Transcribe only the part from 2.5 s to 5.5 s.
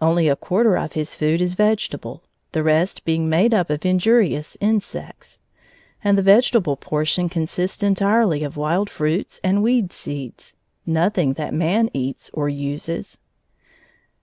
the rest being made up of injurious insects;